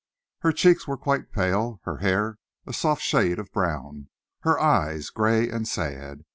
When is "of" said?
2.29-2.37, 3.37-3.51